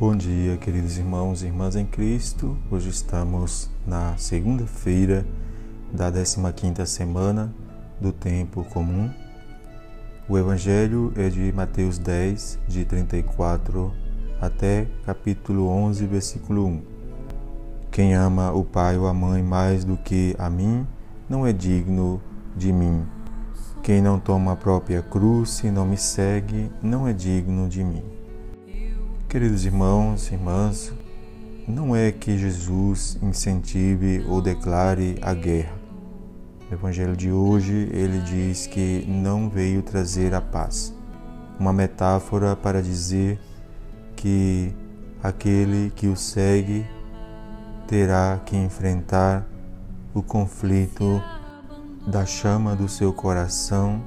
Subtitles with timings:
[0.00, 2.56] Bom dia, queridos irmãos e irmãs em Cristo.
[2.70, 5.26] Hoje estamos na segunda-feira
[5.92, 7.52] da 15ª semana
[8.00, 9.10] do tempo comum.
[10.28, 13.92] O evangelho é de Mateus 10, de 34
[14.40, 16.82] até capítulo 11, versículo 1.
[17.90, 20.86] Quem ama o pai ou a mãe mais do que a mim,
[21.28, 22.22] não é digno
[22.56, 23.04] de mim.
[23.82, 28.17] Quem não toma a própria cruz e não me segue, não é digno de mim.
[29.28, 30.90] Queridos irmãos irmãs,
[31.68, 35.74] não é que Jesus incentive ou declare a guerra.
[36.70, 40.94] No Evangelho de hoje, ele diz que não veio trazer a paz.
[41.60, 43.38] Uma metáfora para dizer
[44.16, 44.74] que
[45.22, 46.86] aquele que o segue
[47.86, 49.46] terá que enfrentar
[50.14, 51.22] o conflito
[52.06, 54.02] da chama do seu coração,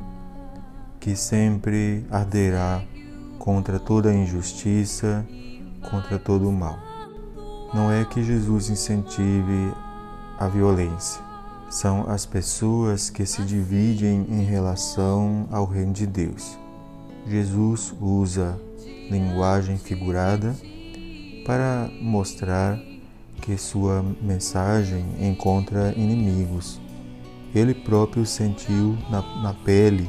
[0.99, 2.81] que sempre arderá
[3.41, 5.25] contra toda injustiça,
[5.89, 6.77] contra todo o mal.
[7.73, 9.73] Não é que Jesus incentive
[10.37, 11.19] a violência,
[11.67, 16.55] são as pessoas que se dividem em relação ao reino de Deus.
[17.27, 18.59] Jesus usa
[19.09, 20.55] linguagem figurada
[21.43, 22.77] para mostrar
[23.41, 26.79] que sua mensagem encontra inimigos.
[27.55, 30.07] Ele próprio sentiu na, na pele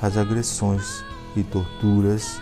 [0.00, 1.04] as agressões
[1.36, 2.40] e torturas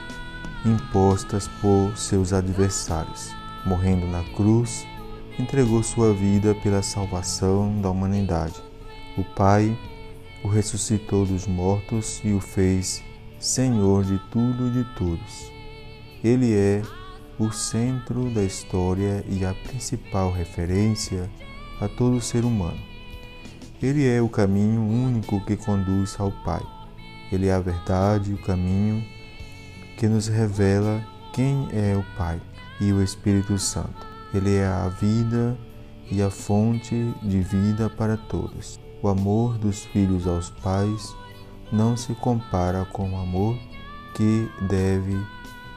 [0.64, 3.30] impostas por seus adversários.
[3.66, 4.86] Morrendo na cruz,
[5.38, 8.60] entregou sua vida pela salvação da humanidade.
[9.16, 9.76] O Pai
[10.42, 13.02] o ressuscitou dos mortos e o fez
[13.38, 15.52] Senhor de tudo e de todos.
[16.22, 16.82] Ele é
[17.38, 21.30] o centro da história e a principal referência
[21.80, 22.78] a todo ser humano.
[23.82, 26.62] Ele é o caminho único que conduz ao Pai.
[27.32, 29.02] Ele é a verdade, o caminho
[29.96, 31.02] que nos revela
[31.32, 32.40] quem é o Pai
[32.80, 34.06] e o Espírito Santo.
[34.32, 35.56] Ele é a vida
[36.10, 38.78] e a fonte de vida para todos.
[39.02, 41.14] O amor dos filhos aos pais
[41.72, 43.56] não se compara com o amor
[44.14, 45.16] que deve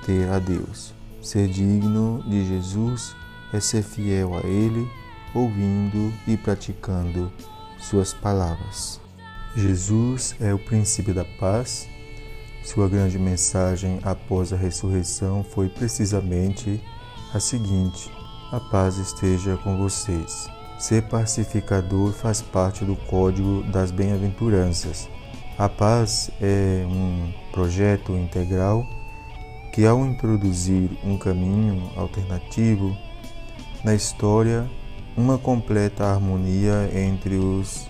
[0.05, 0.93] ter a Deus.
[1.21, 3.15] Ser digno de Jesus
[3.53, 4.89] é ser fiel a Ele,
[5.33, 7.31] ouvindo e praticando
[7.79, 8.99] Suas palavras.
[9.55, 11.87] Jesus é o princípio da paz
[12.63, 16.81] sua grande mensagem após a ressurreição foi precisamente
[17.33, 18.09] a seguinte:
[18.51, 20.47] A paz esteja com vocês.
[20.79, 25.09] Ser pacificador faz parte do código das bem-aventuranças.
[25.57, 28.85] A paz é um projeto integral
[29.73, 32.97] que, ao introduzir um caminho alternativo
[33.83, 34.69] na história,
[35.15, 37.87] uma completa harmonia entre os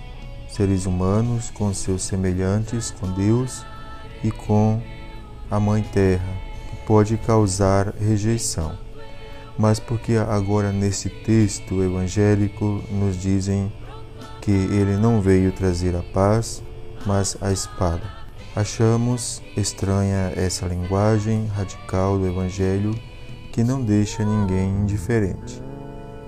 [0.48, 3.66] seres humanos com seus semelhantes, com Deus
[4.24, 4.82] e com
[5.50, 6.34] a Mãe Terra,
[6.70, 8.78] que pode causar rejeição.
[9.58, 13.72] Mas porque agora nesse texto evangélico nos dizem
[14.42, 16.64] que ele não veio trazer a paz,
[17.06, 18.24] mas a espada.
[18.56, 22.94] Achamos estranha essa linguagem radical do Evangelho
[23.52, 25.62] que não deixa ninguém indiferente.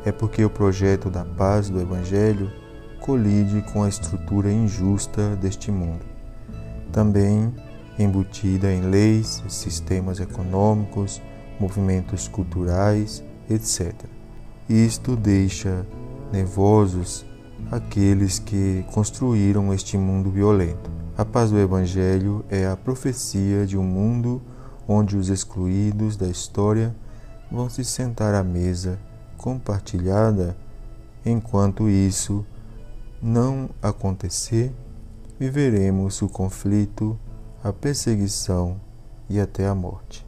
[0.03, 2.51] É porque o projeto da paz do Evangelho
[2.99, 6.05] colide com a estrutura injusta deste mundo.
[6.91, 7.53] Também
[7.97, 11.21] embutida em leis, sistemas econômicos,
[11.59, 13.93] movimentos culturais, etc.
[14.67, 15.85] Isto deixa
[16.31, 17.25] nervosos
[17.71, 20.91] aqueles que construíram este mundo violento.
[21.17, 24.41] A paz do Evangelho é a profecia de um mundo
[24.87, 26.95] onde os excluídos da história
[27.49, 28.99] vão se sentar à mesa
[29.37, 30.57] compartilhada.
[31.25, 32.45] Enquanto isso
[33.21, 34.73] não acontecer,
[35.39, 37.17] viveremos o conflito
[37.65, 38.79] a perseguição
[39.27, 40.23] e até a morte.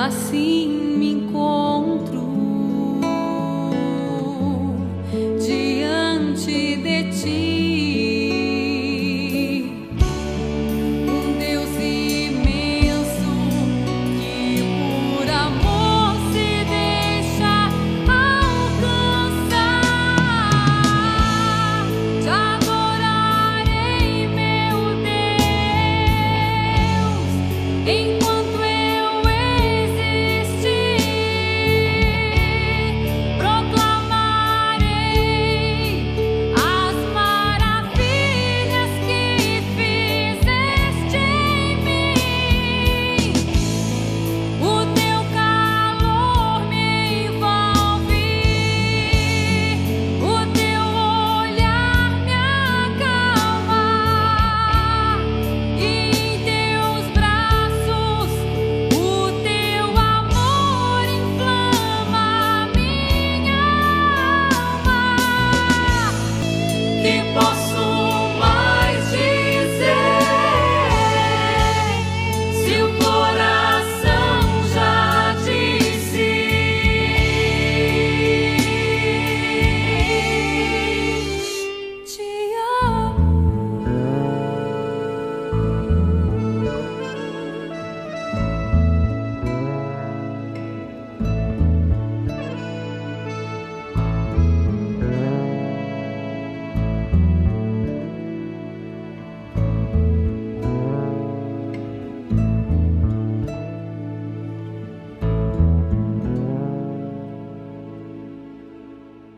[0.00, 0.79] Assim.
[72.64, 73.09] Se o